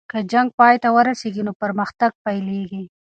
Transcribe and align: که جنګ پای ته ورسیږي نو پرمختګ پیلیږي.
که 0.11 0.17
جنګ 0.31 0.47
پای 0.59 0.75
ته 0.83 0.89
ورسیږي 0.97 1.43
نو 1.47 1.51
پرمختګ 1.61 2.11
پیلیږي. 2.23 2.83